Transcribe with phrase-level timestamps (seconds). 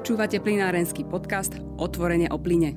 [0.00, 2.72] Počúvate plinárenský podcast Otvorenie o plyne.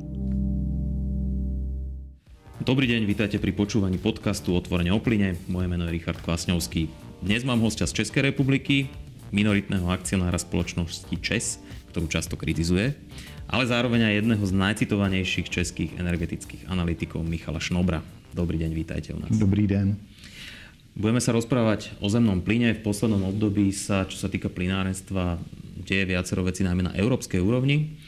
[2.59, 5.39] Dobrý deň, vítajte pri počúvaní podcastu Otvorenie o plyne.
[5.47, 6.91] Moje meno je Richard Kvasňovský.
[7.23, 8.91] Dnes mám hostia z Českej republiky,
[9.31, 11.63] minoritného akcionára spoločnosti ČES,
[11.95, 12.91] ktorú často kritizuje,
[13.48, 18.03] ale zároveň aj jedného z najcitovanejších českých energetických analytikov Michala Šnobra.
[18.35, 19.31] Dobrý deň, vítajte u nás.
[19.31, 19.95] Dobrý den.
[20.94, 22.76] Budeme sa rozprávať o zemnom plyne.
[22.77, 25.41] V poslednom období sa, čo sa týka plynárenstva,
[25.84, 28.00] deje viacero vecí najmä na európskej úrovni.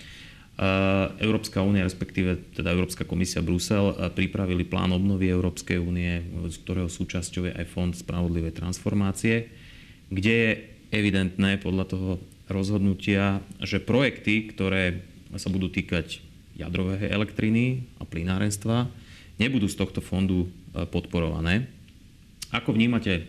[1.20, 7.52] Európska únia, respektíve teda Európska komisia Brusel pripravili plán obnovy Európskej únie, z ktorého súčasťou
[7.52, 9.52] je aj Fond spravodlivej transformácie,
[10.08, 10.52] kde je
[10.96, 12.12] evidentné podľa toho
[12.48, 15.04] rozhodnutia, že projekty, ktoré
[15.36, 16.23] sa budú týkať
[16.56, 18.88] jadrovej elektriny a plynárenstva,
[19.36, 21.68] nebudú z tohto fondu e, podporované.
[22.56, 23.28] Ako vnímate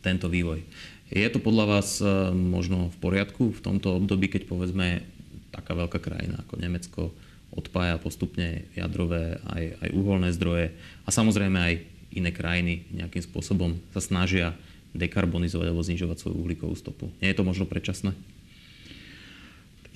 [0.00, 0.64] tento vývoj?
[1.08, 5.00] Je to podľa vás e, možno v poriadku v tomto období, keď povedzme
[5.48, 7.02] taká veľká krajina ako Nemecko
[7.48, 11.74] odpája postupne jadrové aj, aj uholné zdroje a samozrejme aj
[12.12, 14.52] iné krajiny nejakým spôsobom sa snažia
[14.92, 17.08] dekarbonizovať alebo znižovať svoju uhlíkovú stopu.
[17.24, 18.12] Je to možno predčasné?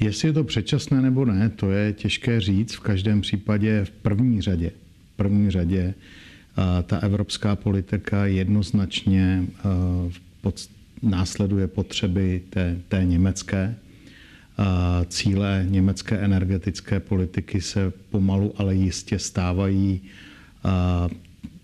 [0.00, 2.74] Jestli je to předčasné nebo ne, to je těžké říct.
[2.74, 4.70] V každém případě v první řadě,
[5.14, 5.94] v první řadě
[6.86, 9.46] ta evropská politika jednoznačně
[10.40, 10.68] pod,
[11.02, 13.74] následuje potřeby té, té německé.
[15.08, 20.00] Cíle německé energetické politiky se pomalu, ale jistě stávají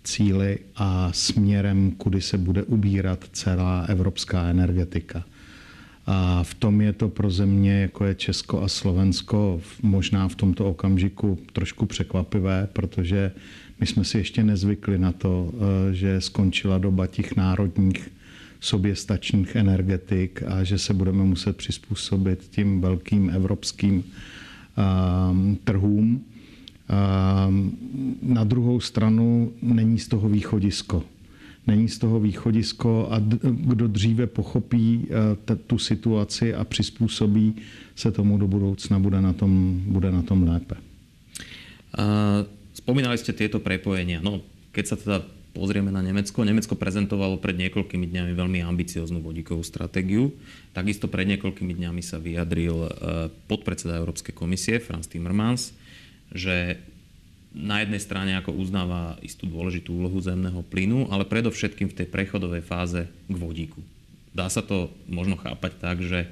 [0.03, 5.23] cíly a směrem, kudy se bude ubírat celá evropská energetika.
[6.05, 10.65] A v tom je to pro země, jako je Česko a Slovensko, možná v tomto
[10.65, 13.31] okamžiku trošku překvapivé, protože
[13.79, 18.09] my jsme si ještě nezvykli na to, eh, že skončila doba těch národních
[18.59, 26.25] soběstačných energetik a že se budeme muset přizpůsobit tím velkým evropským ehm, trhům.
[26.89, 27.71] Ehm,
[28.21, 31.03] na druhou stranu není z toho východisko
[31.67, 37.55] není z toho východisko a kdo dříve pochopí eh, tu situaci a přizpůsobí
[37.95, 40.75] se tomu do budoucna, bude na tom, bude na tom lépe.
[42.73, 44.21] Spomínali ste tieto prepojenia.
[44.21, 45.17] No, keď sa teda
[45.51, 50.31] pozrieme na Nemecko, Nemecko prezentovalo pred niekoľkými dňami veľmi ambicioznú vodíkovú stratégiu.
[50.71, 52.89] Takisto pred niekoľkými dňami sa vyjadril eh,
[53.49, 55.73] podpredseda Európskej komisie Franz Timmermans,
[56.31, 56.79] že
[57.49, 62.61] na jednej strane ako uznáva istú dôležitú úlohu zemného plynu, ale predovšetkým v tej prechodovej
[62.61, 63.81] fáze k vodíku.
[64.29, 66.29] Dá sa to možno chápať tak, že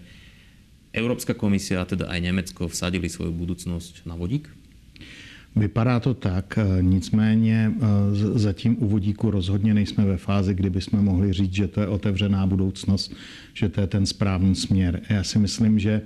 [0.94, 4.50] Európska komisia, a teda aj Nemecko, vsadili svoju budúcnosť na vodík?
[5.56, 11.34] Vypadá to tak, nicméně e, zatím u vodíku rozhodně nejsme ve fázi, kdy bychom mohli
[11.34, 13.14] říct, že to je otevřená budoucnost,
[13.54, 15.02] že to je ten správný směr.
[15.10, 16.02] Já si myslím, že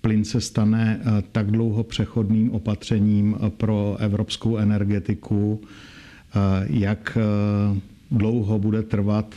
[0.00, 6.38] plyn se stane eh, tak dlouho přechodným opatřením eh, pro evropskou energetiku, eh,
[6.70, 7.18] jak
[8.10, 9.34] dlouho bude trvat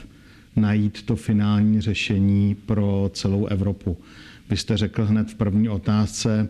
[0.56, 3.98] najít to finální řešení pro celou Evropu.
[4.50, 6.50] Vy jste řekl hned v první otázce,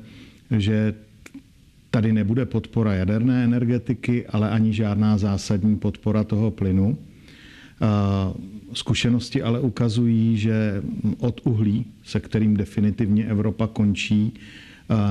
[0.58, 0.94] že
[1.92, 6.98] tady nebude podpora jaderné energetiky, ale ani žádná zásadní podpora toho plynu.
[8.74, 10.82] Zkušenosti ale ukazují, že
[11.18, 14.34] od uhlí, se kterým definitivně Evropa končí,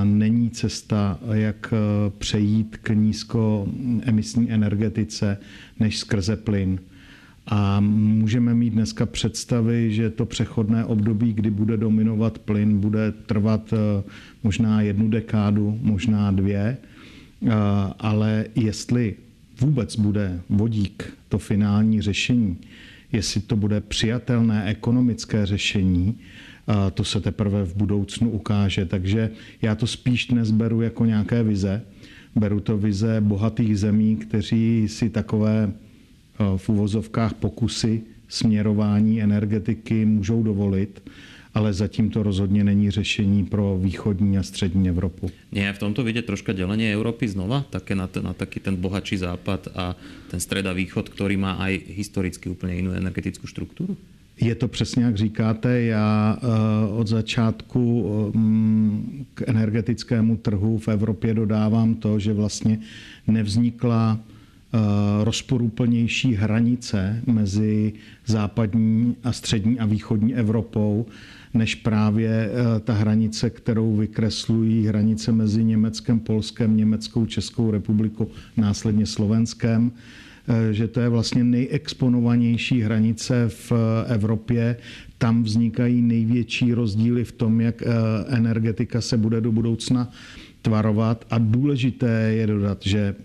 [0.03, 1.73] není cesta, jak
[2.17, 5.37] přejít k nízkoemisní energetice,
[5.79, 6.79] než skrze plyn.
[7.51, 13.73] A můžeme mít dneska představy, že to přechodné období, kdy bude dominovat plyn, bude trvat
[14.43, 16.77] možná jednu dekádu, možná dvě.
[17.99, 19.15] Ale jestli
[19.61, 22.57] vůbec bude vodík to finální řešení,
[23.11, 26.17] jestli to bude přijatelné ekonomické řešení,
[26.93, 28.85] to se teprve v budoucnu ukáže.
[28.85, 29.29] Takže
[29.61, 31.81] já to spíš dnes beru jako nějaké vize.
[32.35, 35.71] Beru to vize bohatých zemí, kteří si takové
[36.57, 41.01] v uvozovkách pokusy směrování energetiky můžou dovolit
[41.53, 45.31] ale zatím to rozhodně není řešení pro východní a střední Evropu.
[45.51, 49.73] Nie, v tomto vidieť troška delenie Európy znova, také na, na taký ten bohatší západ
[49.73, 49.97] a
[50.29, 53.97] ten stred a východ, ktorý má aj historicky úplně jinou energetickou strukturu?
[54.39, 55.81] Je to přesně, jak říkáte.
[55.81, 56.47] Já eh,
[56.95, 57.81] od začátku
[58.35, 62.79] mm, k energetickému trhu v Evropě dodávám to, že vlastně
[63.27, 64.28] nevznikla eh,
[65.23, 67.93] rozporuplnější hranice mezi
[68.25, 71.05] západní a střední a východní Evropou,
[71.53, 78.27] než právě eh, ta hranice, kterou vykreslují hranice mezi Německem, Polskem, Německou, Českou republikou,
[78.57, 79.91] následně Slovenskem.
[80.71, 83.71] že to je vlastně nejexponovanější hranice v
[84.07, 84.75] Evropě.
[85.17, 87.83] Tam vznikají největší rozdíly v tom, jak
[88.27, 90.11] energetika se bude do budoucna
[90.61, 91.25] tvarovat.
[91.29, 93.15] A důležité je dodat, že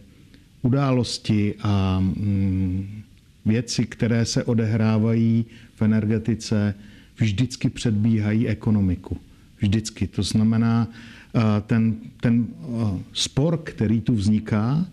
[0.64, 3.02] události a mm,
[3.46, 5.44] věci, které se odehrávají
[5.74, 6.74] v energetice,
[7.16, 9.16] vždycky předbíhají ekonomiku.
[9.60, 10.06] Vždycky.
[10.06, 10.88] To znamená,
[11.66, 12.46] ten, ten
[13.12, 14.86] spor, který tu vzniká,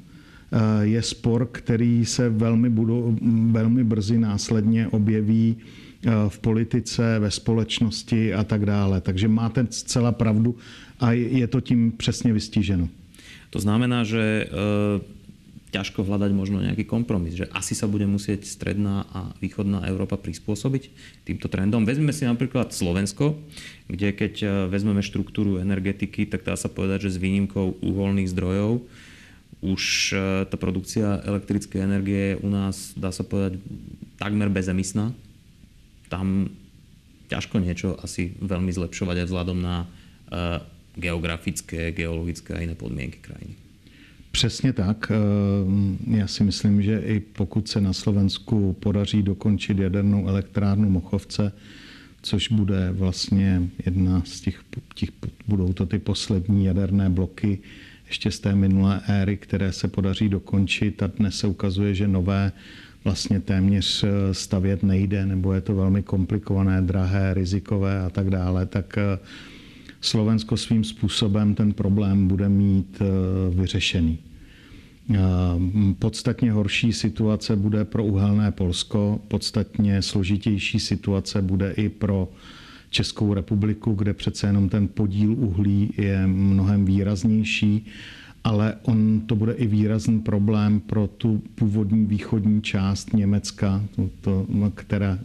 [0.81, 3.18] je spor, který se velmi, budou,
[3.51, 5.57] velmi brzy následně objeví
[6.27, 9.01] v politice, ve společnosti a tak dále.
[9.01, 10.56] Takže máte zcela pravdu
[11.00, 12.89] a je to tím přesně vystiženo.
[13.50, 14.47] To znamená, že
[15.71, 20.91] ťažko hľadať možno nejaký kompromis, že asi sa bude musieť stredná a východná Európa prispôsobiť
[21.23, 21.88] týmto trendom.
[21.88, 23.39] Vezmeme si napríklad Slovensko,
[23.88, 28.83] kde keď e, vezmeme štruktúru energetiky, tak dá sa povedať, že s výnimkou uholných zdrojov
[29.63, 30.15] už e,
[30.51, 33.63] tá produkcia elektrickej energie u nás, dá sa povedať,
[34.19, 35.15] takmer bezemisná.
[36.12, 36.51] Tam
[37.31, 39.88] ťažko niečo asi veľmi zlepšovať aj vzhľadom na e,
[41.00, 43.70] geografické, geologické a iné podmienky krajiny.
[44.31, 45.12] Přesně tak.
[45.12, 51.51] Eh, já si myslím, že i pokud se na Slovensku podaří dokončit jadernou elektrárnu Mochovce,
[52.22, 54.63] což bude vlastně jedna z těch,
[54.95, 55.10] těch
[55.48, 57.60] budou to ty poslední jaderné bloky
[58.07, 62.51] ještě z té minulé éry, které se podaří dokončit a dnes se ukazuje, že nové
[63.04, 68.66] vlastně téměř eh, stavět nejde, nebo je to velmi komplikované, drahé, rizikové a tak dále,
[68.66, 69.19] tak eh,
[70.01, 73.06] Slovensko svým způsobem ten problém bude mít eh,
[73.56, 74.18] vyřešený.
[75.13, 75.18] Eh,
[76.00, 82.30] podstatně horší situace bude pro uhelné Polsko, podstatně složitější situace bude i pro
[82.89, 87.86] Českou republiku, kde přece jenom ten podíl uhlí je mnohem výraznější,
[88.44, 93.83] ale on to bude i výrazný problém pro tu původní východní část Německa,
[94.21, 95.19] to, která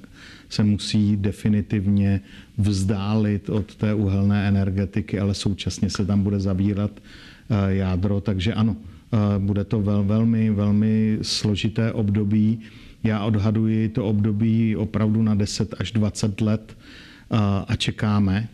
[0.48, 2.20] se musí definitivně
[2.58, 8.76] vzdálit od té uhelné energetiky, ale současně se tam bude zavírat eh, jádro, takže ano,
[9.12, 12.60] eh, bude to vel, velmi, velmi složité období.
[13.04, 17.36] Já odhaduji to období opravdu na 10 až 20 let eh,
[17.68, 18.48] a čekáme,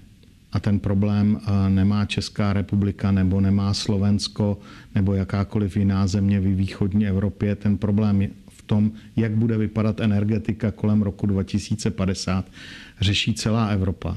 [0.52, 4.58] a ten problém nemá Česká republika nebo nemá Slovensko
[4.94, 7.56] nebo jakákoliv jiná země v východní Evropě.
[7.56, 8.28] Ten problém
[8.72, 11.92] tom, jak bude vypadat energetika kolem roku 2050,
[13.00, 14.16] řeší celá Evropa.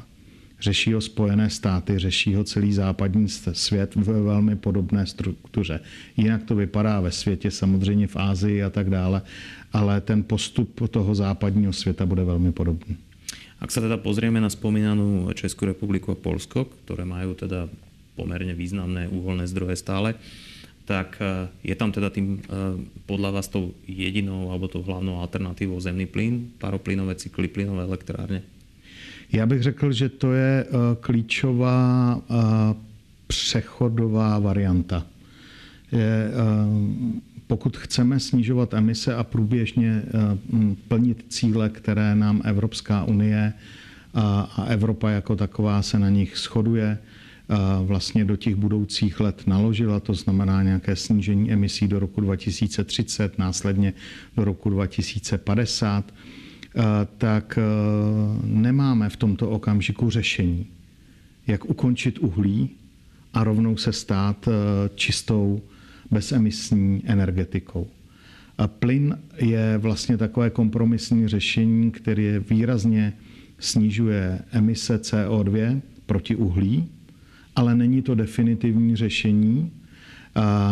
[0.56, 5.80] Řeší ho Spojené státy, řeší ho celý západní svět ve velmi podobné struktuře.
[6.18, 9.22] Jinak to vypadá ve světě, samozřejmě v Ázii a tak dále,
[9.74, 12.96] ale ten postup toho západního světa bude velmi podobný.
[13.56, 17.72] Ak sa teda pozrieme na spomínanú Českú republiku a Polsko, ktoré majú teda
[18.20, 20.20] pomerne významné uholné zdroje stále,
[20.86, 22.42] tak e, je tam teda tým e,
[23.10, 28.42] podľa vás tou jedinou alebo tou hlavnou alternatívou zemný plyn, paroplynové cykly, plynové elektrárne?
[29.34, 30.68] Já bych řekl, že to je e,
[31.02, 32.22] klíčová
[33.28, 35.06] přechodová varianta.
[35.92, 36.32] Je,
[37.48, 40.04] pokud chceme snižovat emise a průběžně
[40.88, 43.54] plnit cíle, které nám Evropská unie
[44.14, 46.98] a Evropa jako taková se na nich shoduje,
[47.84, 53.94] vlastně do těch budoucích let naložila, to znamená nějaké snížení emisí do roku 2030, následně
[54.38, 56.14] do roku 2050,
[57.18, 57.60] tak
[58.44, 60.66] nemáme v tomto okamžiku řešení,
[61.48, 62.70] jak ukončit uhlí
[63.34, 64.50] a rovnou se stát
[64.96, 65.62] čistou
[66.12, 67.88] bezemisní energetikou.
[68.58, 73.14] A plyn je vlastně takové kompromisní řešení, které výrazně
[73.60, 76.88] snižuje emise CO2 proti uhlí,
[77.56, 79.72] ale není to definitivní řešení.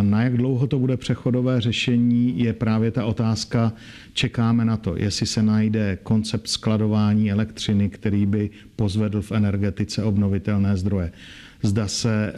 [0.01, 3.73] Na jak dlouho to bude přechodové řešení, je právě ta otázka,
[4.13, 10.77] čekáme na to, jestli se najde koncept skladování elektřiny, který by pozvedl v energetice obnovitelné
[10.77, 11.11] zdroje.
[11.61, 12.33] Zda se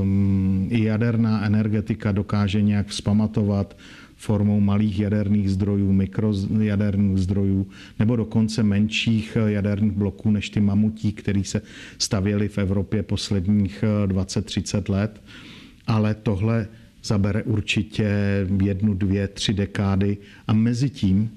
[0.00, 3.76] um, jaderná energetika dokáže nějak vzpamatovat
[4.18, 7.66] formou malých jaderných zdrojů, mikrojaderných zdrojů,
[7.98, 11.62] nebo dokonce menších jaderných bloků než ty mamutí, které se
[11.98, 15.22] stavěly v Evropě posledních 20-30 eh, let.
[15.86, 16.68] Ale tohle
[17.04, 18.10] zabere určitě
[18.64, 21.30] jednu, dvě, tři dekády a mezi tím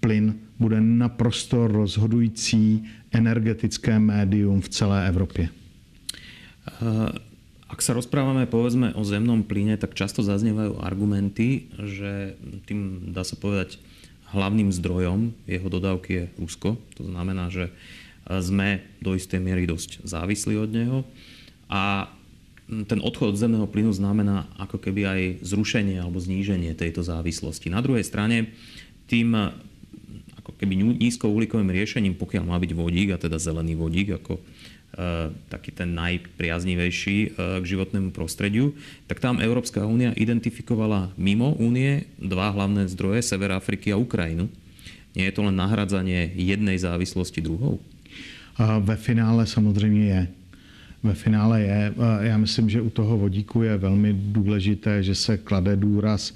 [0.00, 5.48] plyn bude naprosto rozhodující energetické médium v celé Evropě.
[6.82, 7.31] Uh...
[7.72, 12.36] Ak sa rozprávame povedzme o zemnom plyne, tak často zaznievajú argumenty, že
[12.68, 13.80] tým dá sa povedať
[14.36, 16.76] hlavným zdrojom jeho dodávky je Rusko.
[17.00, 17.72] To znamená, že
[18.28, 20.98] sme do istej miery dosť závislí od neho
[21.72, 22.12] a
[22.68, 27.68] ten odchod od zemného plynu znamená ako keby aj zrušenie alebo zníženie tejto závislosti.
[27.68, 28.54] Na druhej strane
[29.10, 29.34] tým
[30.42, 34.42] ako keby nízkouhlíkovým riešením, pokiaľ má byť vodík, a teda zelený vodík ako e,
[35.48, 38.76] taký ten najpriaznivejší e, k životnému prostrediu,
[39.08, 44.52] tak tam Európska únia identifikovala mimo únie dva hlavné zdroje, Sever Afriky a Ukrajinu.
[45.16, 47.80] Nie je to len nahradzanie jednej závislosti druhou?
[48.56, 50.22] A ve finále samozřejmě je
[51.02, 51.94] ve finále je.
[52.20, 56.34] Já myslím, že u toho vodíku je velmi důležité, že se klade důraz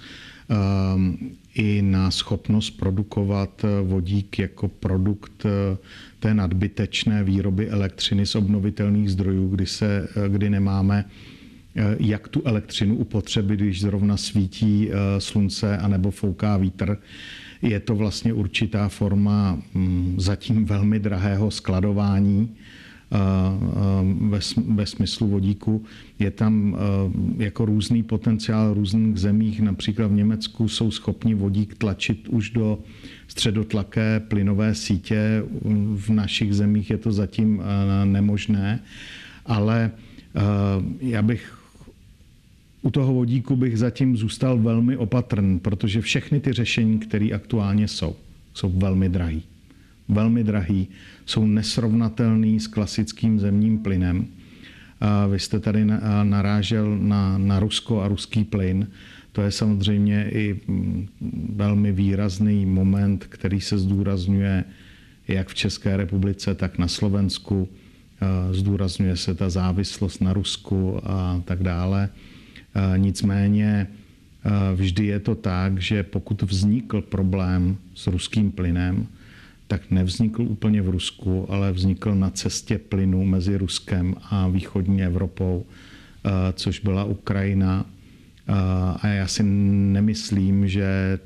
[1.54, 5.76] i na schopnost produkovat vodík jako produkt eh,
[6.18, 11.04] té nadbytečné výroby elektřiny z obnovitelných zdrojů, kdy, se, eh, kdy nemáme
[11.76, 16.98] eh, jak tu elektřinu upotřebit, když zrovna svítí slunce anebo fouká vítr.
[17.62, 22.56] Je to vlastně určitá forma hm, zatím velmi drahého skladování
[24.74, 25.84] ve, smyslu vodíku.
[26.18, 26.76] Je tam
[27.38, 32.78] jako různý potenciál v různých zemích, například v Německu jsou schopni vodík tlačit už do
[33.28, 35.42] středotlaké plynové sítě.
[35.94, 37.62] V našich zemích je to zatím
[38.04, 38.80] nemožné,
[39.46, 39.90] ale
[41.00, 41.58] já bych
[42.82, 48.16] u toho vodíku bych zatím zůstal velmi opatrný, protože všechny ty řešení, které aktuálně jsou,
[48.54, 49.40] jsou velmi drahé
[50.08, 50.88] velmi drahý,
[51.26, 54.26] jsou nesrovnatelný s klasickým zemním plynem.
[55.30, 55.84] Vy jste tady
[56.22, 58.88] narážel na, na Rusko a ruský plyn.
[59.32, 61.08] To je samozřejmě i mm,
[61.54, 64.64] velmi výrazný moment, který se zdůrazňuje
[65.28, 67.68] jak v České republice, tak na Slovensku.
[68.50, 72.08] Zdůrazňuje se ta závislost na Rusku a tak dále.
[72.96, 73.86] Nicméně
[74.74, 79.06] vždy je to tak, že pokud vznikl problém s ruským plynem,
[79.66, 85.66] tak nevznikl úplně v Rusku, ale vznikl na cestě plynu mezi Ruskem a východní Evropou,
[85.66, 87.86] eh, což byla Ukrajina.
[88.48, 88.52] Eh,
[89.00, 91.18] a já si nemyslím, že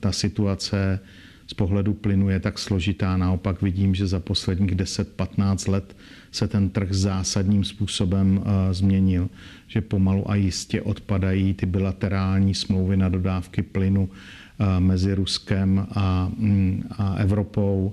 [0.00, 1.00] ta situace
[1.46, 3.16] z pohledu plynu je tak složitá.
[3.16, 5.96] Naopak vidím, že za posledních 10-15 let
[6.30, 9.28] se ten trh zásadním způsobem eh, změnil,
[9.66, 14.08] že pomalu a jistě odpadají ty bilaterální smlouvy na dodávky plynu
[14.78, 17.92] mezi Ruskem a, mm, a Evropou.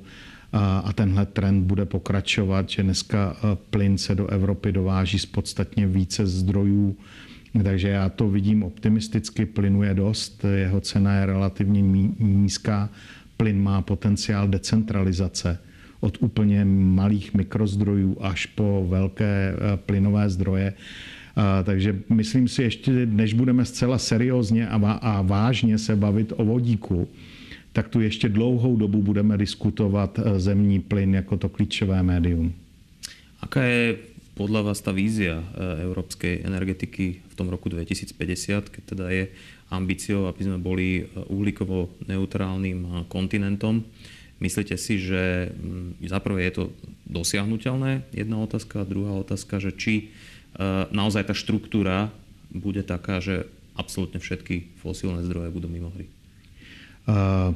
[0.84, 3.36] A tenhle trend bude pokračovat, že dneska
[3.70, 6.98] plyn se do Evropy dováží z podstatně více zdrojů,
[7.64, 11.82] takže já to vidím optimisticky, plynu je dost, jeho cena je relativně
[12.20, 12.90] nízká,
[13.38, 15.60] plyn má potenciál decentralizace
[16.00, 20.74] od úplně malých mikrozdrojů až po velké plynové zdroje.
[21.36, 27.08] Takže myslím si ještě, než budeme zcela seriózně a vážně se bavit o vodíku,
[27.76, 32.56] tak tu ještě dlouhou dobu budeme diskutovat e, zemní plyn jako to klíčové médium.
[33.44, 34.00] Aká je
[34.40, 39.28] podľa vás tá vízia e, európskej energetiky v tom roku 2050, keď teda je
[39.76, 43.84] ambíciou, aby sme boli e, uhlíkovo neutrálnym kontinentom?
[44.40, 45.52] Myslíte si, že
[46.00, 46.64] za prvé je to
[47.12, 48.08] dosiahnutelné?
[48.16, 48.84] Jedna otázka.
[48.84, 50.35] A druhá otázka, že či Eh,
[50.92, 52.12] naozaj tá štruktúra
[52.52, 53.44] bude taká, že
[53.76, 56.08] absolútne všetky fosílne zdroje budou mimo hry?
[57.08, 57.54] Eh,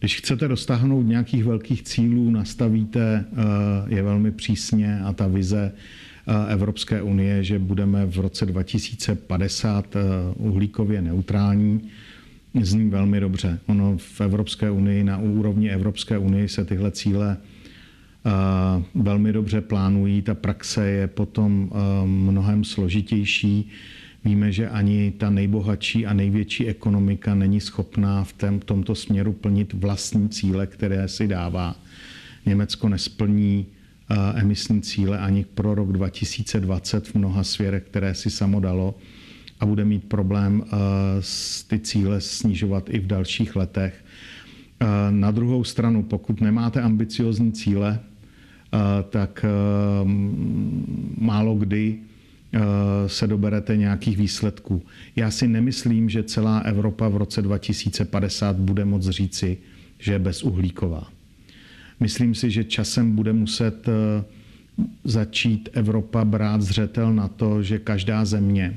[0.00, 5.72] když chcete dostáhnout nějakých velkých cílů, nastavíte eh, je velmi přísně a ta vize
[6.48, 9.96] Evropské unie, že budeme v roce 2050
[10.36, 11.80] uhlíkově neutrální,
[12.62, 13.58] zní velmi dobře.
[13.66, 17.36] Ono v Evropské unii, na úrovni Evropské unie se tyhle cíle
[18.94, 20.22] velmi dobře plánují.
[20.22, 21.70] Ta praxe je potom
[22.04, 23.68] mnohem složitější.
[24.24, 30.28] Víme, že ani ta nejbohatší a největší ekonomika není schopná v tomto směru plnit vlastní
[30.28, 31.76] cíle, které si dává.
[32.46, 33.66] Německo nesplní
[34.34, 38.94] emisní cíle ani pro rok 2020 v mnoha svěrech, které si samo dalo
[39.60, 40.64] a bude mít problém
[41.68, 44.04] ty cíle snižovat i v dalších letech.
[45.10, 48.00] Na druhou stranu, pokud nemáte ambiciozní cíle,
[49.10, 49.44] tak
[51.18, 51.98] málo kdy
[53.06, 54.82] se doberete nějakých výsledků.
[55.16, 59.58] Já si nemyslím, že celá Evropa v roce 2050 bude moc říci,
[59.98, 61.08] že je bezuhlíková.
[62.00, 63.86] Myslím si, že časem bude muset
[65.04, 68.76] začít Evropa brát zřetel na to, že každá země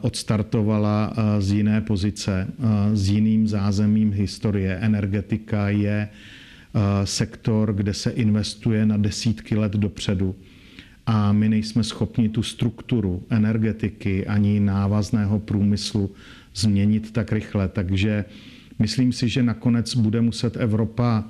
[0.00, 2.48] odstartovala z jiné pozice,
[2.94, 4.76] s jiným zázemím historie.
[4.80, 6.08] Energetika je
[7.04, 10.34] sektor, kde se investuje na desítky let dopředu.
[11.06, 16.10] A my nejsme schopni tu strukturu energetiky ani návazného průmyslu
[16.54, 17.68] změnit tak rychle.
[17.68, 18.24] Takže
[18.78, 21.24] myslím si, že nakonec bude muset Evropa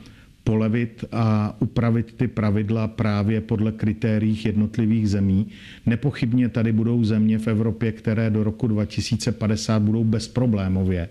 [0.45, 5.47] polevit a upravit ty pravidla právě podle kritérií jednotlivých zemí.
[5.87, 11.09] Nepochybně tady budou země v Evropě, které do roku 2050 budou bezproblémově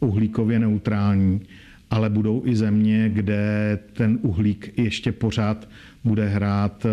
[0.00, 1.40] uhlíkově neutrální,
[1.90, 5.68] ale budou i země, kde ten uhlík ještě pořád
[6.04, 6.90] bude hrát eh,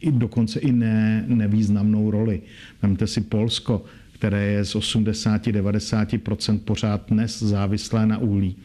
[0.00, 2.40] i dokonce i ne, nevýznamnou roli.
[2.82, 8.56] Vemte si Polsko, které je z 80-90% pořád dnes závislé na uhlí.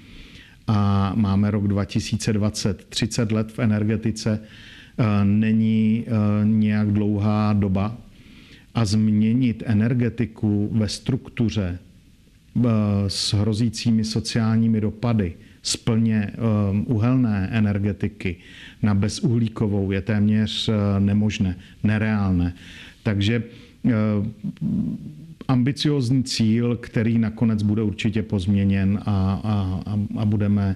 [0.68, 6.12] A máme rok 2020, 30 let v energetice eh, není eh,
[6.46, 7.98] nějak dlouhá doba
[8.76, 11.80] a změnit energetiku ve struktuře
[13.08, 16.32] s hrozícími sociálními dopady z plně
[16.86, 18.38] uhelné energetiky
[18.86, 22.54] na bezuhlíkovou je téměř eh, nemožné, nereálné.
[23.04, 23.92] Takže eh,
[25.48, 30.76] ambiciozní cíl, který nakonec bude určitě pozměněn a, a, a, budeme,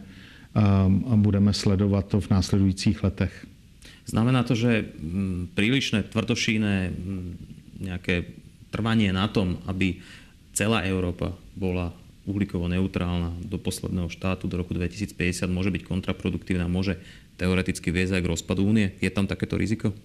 [1.09, 3.45] a, budeme sledovat to v následujících letech.
[4.05, 7.29] Znamená to, že mm, prílišné tvrdošíne mm,
[7.85, 8.25] nejaké
[8.73, 10.01] trvanie na tom, aby
[10.59, 11.95] celá Európa bola
[12.27, 16.99] uhlíkovo neutrálna do posledného štátu do roku 2050 môže byť kontraproduktívna, môže
[17.39, 18.91] teoreticky viesť aj k rozpadu únie.
[18.99, 19.95] Je tam takéto riziko?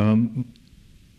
[0.00, 0.48] Um,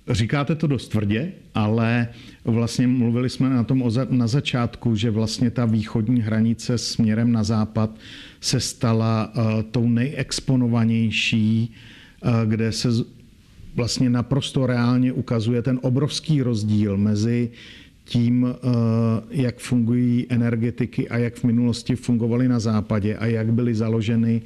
[0.04, 2.08] Říkáte to dost tvrdě, ale
[2.44, 7.96] vlastně mluvili jsme na tom na začátku, že vlastně ta východní hranice směrem na západ
[8.42, 12.90] se stala uh, tou nejexponovanější, uh, kde se
[13.76, 17.52] vlastně naprosto reálně ukazuje ten obrovský rozdíl mezi
[18.06, 18.50] tím, uh,
[19.30, 24.42] jak fungují energetiky a jak v minulosti fungovaly na západě a jak byly založeny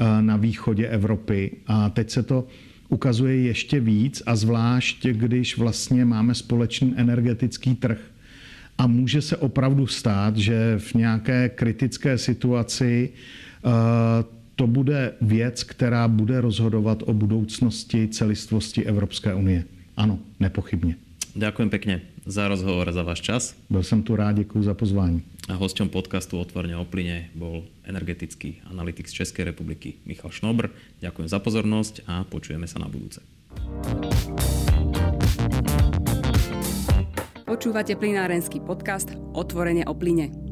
[0.00, 1.50] Eh, na východě Evropy.
[1.66, 2.46] A teď se to
[2.88, 7.98] ukazuje ještě víc a zvlášť, když vlastně máme společný energetický trh.
[8.78, 13.68] A může se opravdu stát, že v nějaké kritické situaci eh,
[14.56, 19.64] to bude věc, která bude rozhodovat o budoucnosti celistvosti Evropské unie.
[19.96, 20.96] Ano, nepochybně.
[21.30, 21.94] Ďakujem pekne
[22.26, 23.54] za rozhovor a za váš čas.
[23.70, 25.22] Byl jsem tu rád, děkuji za pozvání.
[25.48, 30.70] A hosťom podcastu Otvorne o plyne bol energetický analytik z Českej republiky Michal Šnobr.
[31.02, 33.18] Ďakujem za pozornosť a počujeme sa na budúce.
[37.50, 40.49] Počúvate plinárenský podcast Otvorene o plyne.